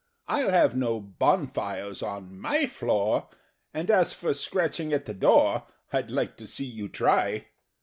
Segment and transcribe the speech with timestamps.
[0.27, 3.29] I'll have no bonfires on my floor
[3.71, 7.49] And, as for scratching at the door, I'd like to see you try!"